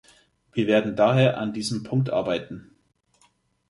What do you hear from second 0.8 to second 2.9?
daher an diesem Punkt arbeiten.